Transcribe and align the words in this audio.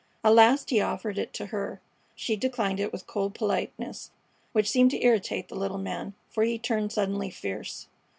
At 0.23 0.33
last 0.33 0.71
he 0.71 0.81
offered 0.81 1.19
it 1.19 1.31
to 1.35 1.45
her. 1.45 1.79
She 2.15 2.35
declined 2.35 2.79
it 2.79 2.91
with 2.91 3.05
cold 3.05 3.35
politeness, 3.35 4.09
which 4.51 4.67
seemed 4.67 4.89
to 4.89 5.05
irritate 5.05 5.47
the 5.47 5.53
little 5.53 5.77
man, 5.77 6.15
for 6.27 6.41
he 6.43 6.57
turned 6.57 6.91
suddenly 6.91 7.29
fierce. 7.29 7.85